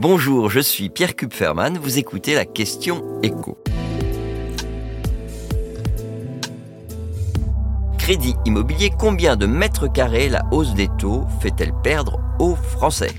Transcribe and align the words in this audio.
Bonjour, 0.00 0.48
je 0.48 0.60
suis 0.60 0.90
Pierre 0.90 1.16
Kupferman, 1.16 1.76
vous 1.76 1.98
écoutez 1.98 2.36
la 2.36 2.44
question 2.44 3.20
écho. 3.24 3.58
Crédit 7.98 8.36
immobilier, 8.44 8.92
combien 8.96 9.34
de 9.34 9.46
mètres 9.46 9.92
carrés 9.92 10.28
la 10.28 10.44
hausse 10.52 10.74
des 10.74 10.86
taux 11.00 11.24
fait-elle 11.40 11.72
perdre 11.82 12.20
aux 12.38 12.54
Français? 12.54 13.10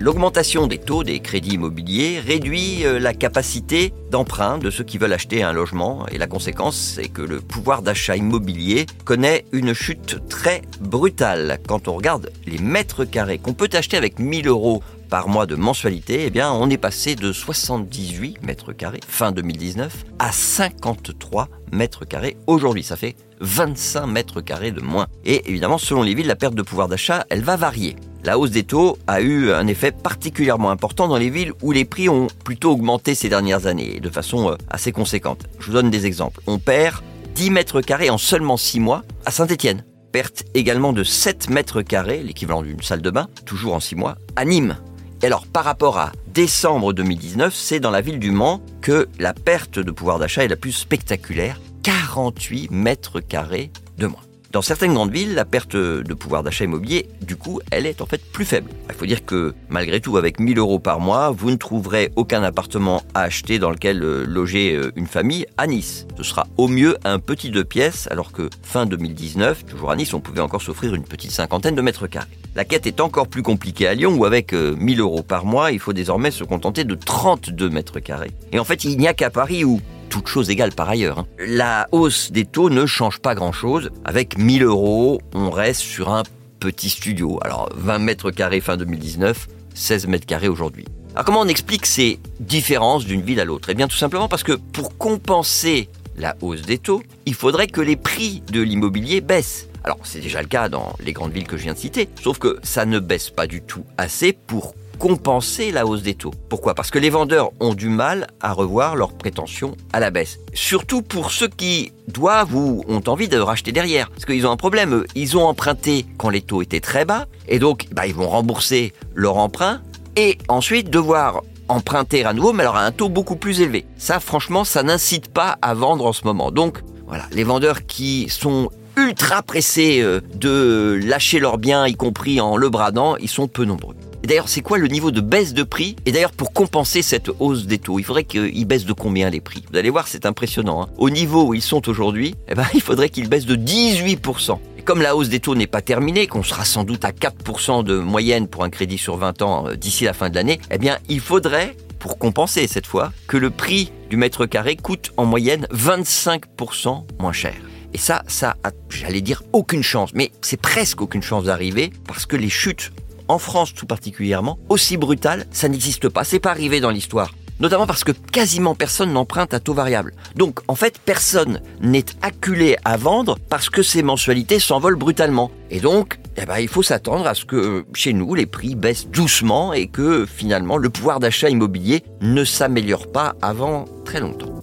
L'augmentation 0.00 0.66
des 0.66 0.78
taux 0.78 1.04
des 1.04 1.20
crédits 1.20 1.56
immobiliers 1.56 2.20
réduit 2.20 2.86
euh, 2.86 2.98
la 2.98 3.12
capacité 3.12 3.92
d'emprunt 4.10 4.56
de 4.56 4.70
ceux 4.70 4.82
qui 4.82 4.96
veulent 4.96 5.12
acheter 5.12 5.42
un 5.42 5.52
logement 5.52 6.06
et 6.10 6.16
la 6.16 6.26
conséquence 6.26 6.76
c'est 6.76 7.08
que 7.08 7.20
le 7.20 7.42
pouvoir 7.42 7.82
d'achat 7.82 8.16
immobilier 8.16 8.86
connaît 9.04 9.44
une 9.52 9.74
chute 9.74 10.26
très 10.30 10.62
brutale. 10.80 11.58
Quand 11.68 11.86
on 11.86 11.92
regarde 11.92 12.32
les 12.46 12.56
mètres 12.56 13.04
carrés 13.04 13.36
qu'on 13.36 13.52
peut 13.52 13.68
acheter 13.74 13.98
avec 13.98 14.18
1000 14.18 14.48
euros 14.48 14.82
par 15.10 15.28
mois 15.28 15.44
de 15.44 15.54
mensualité, 15.54 16.24
eh 16.24 16.30
bien, 16.30 16.50
on 16.50 16.70
est 16.70 16.78
passé 16.78 17.14
de 17.14 17.30
78 17.30 18.42
mètres 18.42 18.72
carrés 18.72 19.00
fin 19.06 19.32
2019 19.32 20.06
à 20.18 20.32
53 20.32 21.48
mètres 21.72 22.06
carrés 22.06 22.38
aujourd'hui. 22.46 22.84
Ça 22.84 22.96
fait 22.96 23.16
25 23.40 24.06
mètres 24.06 24.40
carrés 24.40 24.72
de 24.72 24.80
moins. 24.80 25.08
Et 25.26 25.46
évidemment, 25.50 25.76
selon 25.76 26.02
les 26.02 26.14
villes, 26.14 26.28
la 26.28 26.36
perte 26.36 26.54
de 26.54 26.62
pouvoir 26.62 26.88
d'achat, 26.88 27.26
elle 27.28 27.42
va 27.42 27.56
varier. 27.56 27.96
La 28.22 28.38
hausse 28.38 28.50
des 28.50 28.64
taux 28.64 28.98
a 29.06 29.22
eu 29.22 29.50
un 29.50 29.66
effet 29.66 29.92
particulièrement 29.92 30.70
important 30.70 31.08
dans 31.08 31.16
les 31.16 31.30
villes 31.30 31.52
où 31.62 31.72
les 31.72 31.86
prix 31.86 32.10
ont 32.10 32.26
plutôt 32.44 32.72
augmenté 32.72 33.14
ces 33.14 33.30
dernières 33.30 33.66
années, 33.66 33.98
de 33.98 34.10
façon 34.10 34.50
euh, 34.50 34.56
assez 34.68 34.92
conséquente. 34.92 35.46
Je 35.58 35.66
vous 35.66 35.72
donne 35.72 35.90
des 35.90 36.04
exemples. 36.04 36.40
On 36.46 36.58
perd 36.58 37.02
10 37.34 37.50
mètres 37.50 37.80
carrés 37.80 38.10
en 38.10 38.18
seulement 38.18 38.58
6 38.58 38.80
mois 38.80 39.04
à 39.24 39.30
Saint-Étienne. 39.30 39.84
Perte 40.12 40.44
également 40.54 40.92
de 40.92 41.02
7 41.02 41.48
mètres 41.48 41.80
carrés, 41.80 42.22
l'équivalent 42.22 42.62
d'une 42.62 42.82
salle 42.82 43.00
de 43.00 43.10
bain, 43.10 43.28
toujours 43.46 43.74
en 43.74 43.80
6 43.80 43.96
mois, 43.96 44.16
à 44.36 44.44
Nîmes. 44.44 44.76
Et 45.22 45.26
alors, 45.26 45.46
par 45.46 45.64
rapport 45.64 45.98
à 45.98 46.12
décembre 46.34 46.92
2019, 46.92 47.54
c'est 47.54 47.80
dans 47.80 47.90
la 47.90 48.00
ville 48.00 48.18
du 48.18 48.32
Mans 48.32 48.60
que 48.82 49.08
la 49.18 49.32
perte 49.32 49.78
de 49.78 49.90
pouvoir 49.90 50.18
d'achat 50.18 50.44
est 50.44 50.48
la 50.48 50.56
plus 50.56 50.72
spectaculaire. 50.72 51.60
48 51.82 52.70
mètres 52.70 53.20
carrés 53.20 53.70
de 53.96 54.06
moins. 54.06 54.20
Dans 54.52 54.62
certaines 54.62 54.94
grandes 54.94 55.12
villes, 55.12 55.34
la 55.34 55.44
perte 55.44 55.76
de 55.76 56.14
pouvoir 56.14 56.42
d'achat 56.42 56.64
immobilier, 56.64 57.06
du 57.22 57.36
coup, 57.36 57.60
elle 57.70 57.86
est 57.86 58.00
en 58.00 58.06
fait 58.06 58.20
plus 58.32 58.44
faible. 58.44 58.68
Il 58.88 58.96
faut 58.96 59.06
dire 59.06 59.24
que 59.24 59.54
malgré 59.68 60.00
tout, 60.00 60.16
avec 60.16 60.40
1000 60.40 60.58
euros 60.58 60.80
par 60.80 60.98
mois, 60.98 61.30
vous 61.30 61.52
ne 61.52 61.56
trouverez 61.56 62.10
aucun 62.16 62.42
appartement 62.42 63.04
à 63.14 63.22
acheter 63.22 63.60
dans 63.60 63.70
lequel 63.70 64.02
euh, 64.02 64.24
loger 64.26 64.74
euh, 64.74 64.90
une 64.96 65.06
famille 65.06 65.46
à 65.56 65.68
Nice. 65.68 66.08
Ce 66.16 66.24
sera 66.24 66.48
au 66.56 66.66
mieux 66.66 66.96
un 67.04 67.20
petit 67.20 67.50
deux 67.50 67.62
pièces, 67.62 68.08
alors 68.10 68.32
que 68.32 68.50
fin 68.64 68.86
2019, 68.86 69.66
toujours 69.66 69.92
à 69.92 69.94
Nice, 69.96 70.14
on 70.14 70.20
pouvait 70.20 70.40
encore 70.40 70.62
s'offrir 70.62 70.96
une 70.96 71.04
petite 71.04 71.30
cinquantaine 71.30 71.76
de 71.76 71.82
mètres 71.82 72.08
carrés. 72.08 72.26
La 72.56 72.64
quête 72.64 72.88
est 72.88 73.00
encore 73.00 73.28
plus 73.28 73.44
compliquée 73.44 73.86
à 73.86 73.94
Lyon, 73.94 74.16
où 74.16 74.24
avec 74.24 74.52
1000 74.52 74.98
euh, 74.98 75.02
euros 75.04 75.22
par 75.22 75.44
mois, 75.44 75.70
il 75.70 75.78
faut 75.78 75.92
désormais 75.92 76.32
se 76.32 76.42
contenter 76.42 76.82
de 76.82 76.96
32 76.96 77.70
mètres 77.70 78.00
carrés. 78.00 78.32
Et 78.50 78.58
en 78.58 78.64
fait, 78.64 78.82
il 78.82 78.98
n'y 78.98 79.06
a 79.06 79.14
qu'à 79.14 79.30
Paris 79.30 79.64
où 79.64 79.80
toute 80.10 80.26
chose 80.26 80.50
égale 80.50 80.72
par 80.72 80.90
ailleurs. 80.90 81.20
Hein. 81.20 81.26
La 81.38 81.86
hausse 81.92 82.30
des 82.32 82.44
taux 82.44 82.68
ne 82.68 82.84
change 82.84 83.20
pas 83.20 83.34
grand-chose. 83.34 83.90
Avec 84.04 84.36
1000 84.36 84.64
euros, 84.64 85.22
on 85.32 85.50
reste 85.50 85.80
sur 85.80 86.10
un 86.12 86.24
petit 86.58 86.90
studio. 86.90 87.38
Alors 87.42 87.70
20 87.74 88.00
mètres 88.00 88.30
carrés 88.30 88.60
fin 88.60 88.76
2019, 88.76 89.48
16 89.74 90.08
mètres 90.08 90.26
carrés 90.26 90.48
aujourd'hui. 90.48 90.84
Alors 91.14 91.24
comment 91.24 91.40
on 91.40 91.48
explique 91.48 91.86
ces 91.86 92.18
différences 92.40 93.06
d'une 93.06 93.22
ville 93.22 93.40
à 93.40 93.44
l'autre? 93.44 93.70
Eh 93.70 93.74
bien 93.74 93.88
tout 93.88 93.96
simplement 93.96 94.28
parce 94.28 94.42
que 94.42 94.52
pour 94.52 94.98
compenser 94.98 95.88
la 96.16 96.36
hausse 96.42 96.62
des 96.62 96.78
taux, 96.78 97.02
il 97.24 97.34
faudrait 97.34 97.68
que 97.68 97.80
les 97.80 97.96
prix 97.96 98.42
de 98.52 98.60
l'immobilier 98.60 99.20
baissent. 99.20 99.68
Alors 99.84 99.98
c'est 100.02 100.20
déjà 100.20 100.42
le 100.42 100.48
cas 100.48 100.68
dans 100.68 100.94
les 101.02 101.12
grandes 101.12 101.32
villes 101.32 101.46
que 101.46 101.56
je 101.56 101.62
viens 101.62 101.72
de 101.72 101.78
citer, 101.78 102.08
sauf 102.22 102.38
que 102.38 102.58
ça 102.62 102.84
ne 102.84 102.98
baisse 102.98 103.30
pas 103.30 103.46
du 103.46 103.62
tout 103.62 103.84
assez 103.96 104.32
pour 104.32 104.74
compenser 105.00 105.72
la 105.72 105.86
hausse 105.86 106.02
des 106.02 106.14
taux. 106.14 106.34
Pourquoi? 106.50 106.74
Parce 106.74 106.90
que 106.90 106.98
les 106.98 107.08
vendeurs 107.08 107.50
ont 107.58 107.72
du 107.72 107.88
mal 107.88 108.26
à 108.40 108.52
revoir 108.52 108.96
leurs 108.96 109.14
prétentions 109.14 109.74
à 109.94 109.98
la 109.98 110.10
baisse. 110.10 110.38
Surtout 110.52 111.00
pour 111.00 111.32
ceux 111.32 111.48
qui 111.48 111.92
doivent 112.06 112.54
ou 112.54 112.84
ont 112.86 113.02
envie 113.06 113.26
de 113.26 113.38
racheter 113.38 113.72
derrière. 113.72 114.10
Parce 114.10 114.26
qu'ils 114.26 114.46
ont 114.46 114.50
un 114.50 114.58
problème, 114.58 115.04
ils 115.14 115.38
ont 115.38 115.46
emprunté 115.46 116.04
quand 116.18 116.28
les 116.28 116.42
taux 116.42 116.60
étaient 116.60 116.80
très 116.80 117.06
bas, 117.06 117.26
et 117.48 117.58
donc 117.58 117.86
bah, 117.92 118.06
ils 118.06 118.14
vont 118.14 118.28
rembourser 118.28 118.92
leur 119.14 119.38
emprunt, 119.38 119.80
et 120.16 120.36
ensuite 120.48 120.90
devoir 120.90 121.42
emprunter 121.68 122.24
à 122.26 122.34
nouveau, 122.34 122.52
mais 122.52 122.64
alors 122.64 122.76
à 122.76 122.84
un 122.84 122.92
taux 122.92 123.08
beaucoup 123.08 123.36
plus 123.36 123.62
élevé. 123.62 123.86
Ça, 123.96 124.20
franchement, 124.20 124.64
ça 124.64 124.82
n'incite 124.82 125.32
pas 125.32 125.56
à 125.62 125.72
vendre 125.72 126.04
en 126.04 126.12
ce 126.12 126.24
moment. 126.24 126.50
Donc, 126.50 126.82
voilà, 127.06 127.24
les 127.32 127.44
vendeurs 127.44 127.86
qui 127.86 128.28
sont 128.28 128.68
ultra 128.98 129.42
pressés 129.42 130.02
euh, 130.02 130.20
de 130.34 131.00
lâcher 131.02 131.38
leurs 131.38 131.56
biens, 131.56 131.86
y 131.86 131.94
compris 131.94 132.38
en 132.40 132.58
le 132.58 132.68
bradant, 132.68 133.16
ils 133.16 133.30
sont 133.30 133.48
peu 133.48 133.64
nombreux. 133.64 133.94
D'ailleurs, 134.30 134.48
c'est 134.48 134.60
quoi 134.60 134.78
le 134.78 134.86
niveau 134.86 135.10
de 135.10 135.20
baisse 135.20 135.54
de 135.54 135.64
prix 135.64 135.96
Et 136.06 136.12
d'ailleurs, 136.12 136.30
pour 136.30 136.52
compenser 136.52 137.02
cette 137.02 137.32
hausse 137.40 137.66
des 137.66 137.78
taux, 137.78 137.98
il 137.98 138.04
faudrait 138.04 138.22
qu'ils 138.22 138.64
baissent 138.64 138.84
de 138.84 138.92
combien 138.92 139.28
les 139.28 139.40
prix 139.40 139.64
Vous 139.72 139.76
allez 139.76 139.90
voir, 139.90 140.06
c'est 140.06 140.24
impressionnant. 140.24 140.84
Hein. 140.84 140.88
Au 140.98 141.10
niveau 141.10 141.48
où 141.48 141.54
ils 141.54 141.60
sont 141.62 141.88
aujourd'hui, 141.88 142.36
eh 142.46 142.54
ben, 142.54 142.64
il 142.74 142.80
faudrait 142.80 143.08
qu'ils 143.08 143.28
baissent 143.28 143.44
de 143.44 143.56
18%. 143.56 144.56
Et 144.78 144.82
comme 144.82 145.02
la 145.02 145.16
hausse 145.16 145.30
des 145.30 145.40
taux 145.40 145.56
n'est 145.56 145.66
pas 145.66 145.82
terminée, 145.82 146.28
qu'on 146.28 146.44
sera 146.44 146.64
sans 146.64 146.84
doute 146.84 147.04
à 147.04 147.10
4% 147.10 147.82
de 147.82 147.98
moyenne 147.98 148.46
pour 148.46 148.62
un 148.62 148.70
crédit 148.70 148.98
sur 148.98 149.16
20 149.16 149.42
ans 149.42 149.66
euh, 149.66 149.74
d'ici 149.74 150.04
la 150.04 150.12
fin 150.12 150.30
de 150.30 150.36
l'année, 150.36 150.60
eh 150.70 150.78
bien, 150.78 150.98
il 151.08 151.18
faudrait 151.18 151.74
pour 151.98 152.16
compenser 152.16 152.68
cette 152.68 152.86
fois, 152.86 153.12
que 153.26 153.36
le 153.36 153.50
prix 153.50 153.90
du 154.10 154.16
mètre 154.16 154.46
carré 154.46 154.76
coûte 154.76 155.10
en 155.16 155.24
moyenne 155.24 155.66
25% 155.74 157.02
moins 157.18 157.32
cher. 157.32 157.56
Et 157.92 157.98
ça, 157.98 158.22
ça 158.28 158.54
a, 158.62 158.70
j'allais 158.90 159.22
dire, 159.22 159.42
aucune 159.52 159.82
chance, 159.82 160.10
mais 160.14 160.30
c'est 160.40 160.60
presque 160.60 161.02
aucune 161.02 161.22
chance 161.22 161.44
d'arriver 161.44 161.92
parce 162.06 162.26
que 162.26 162.36
les 162.36 162.48
chutes 162.48 162.92
en 163.30 163.38
France 163.38 163.74
tout 163.74 163.86
particulièrement, 163.86 164.58
aussi 164.68 164.96
brutal, 164.96 165.46
ça 165.52 165.68
n'existe 165.68 166.08
pas. 166.08 166.24
C'est 166.24 166.40
pas 166.40 166.50
arrivé 166.50 166.80
dans 166.80 166.90
l'histoire. 166.90 167.32
Notamment 167.60 167.86
parce 167.86 168.04
que 168.04 168.12
quasiment 168.12 168.74
personne 168.74 169.12
n'emprunte 169.12 169.52
à 169.52 169.60
taux 169.60 169.74
variable. 169.74 170.14
Donc, 170.34 170.60
en 170.66 170.74
fait, 170.74 170.98
personne 170.98 171.60
n'est 171.82 172.06
acculé 172.22 172.76
à 172.86 172.96
vendre 172.96 173.38
parce 173.50 173.68
que 173.68 173.82
ses 173.82 174.02
mensualités 174.02 174.58
s'envolent 174.58 174.96
brutalement. 174.96 175.50
Et 175.70 175.80
donc, 175.80 176.18
eh 176.38 176.46
ben, 176.46 176.58
il 176.58 176.68
faut 176.68 176.82
s'attendre 176.82 177.26
à 177.26 177.34
ce 177.34 177.44
que 177.44 177.84
chez 177.92 178.14
nous, 178.14 178.34
les 178.34 178.46
prix 178.46 178.74
baissent 178.74 179.08
doucement 179.08 179.74
et 179.74 179.88
que 179.88 180.24
finalement, 180.24 180.78
le 180.78 180.88
pouvoir 180.88 181.20
d'achat 181.20 181.50
immobilier 181.50 182.02
ne 182.22 182.44
s'améliore 182.44 183.12
pas 183.12 183.34
avant 183.42 183.84
très 184.06 184.20
longtemps. 184.20 184.62